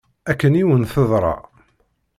Akken 0.31 0.59
i 0.61 0.63
wen-teḍra. 0.67 1.33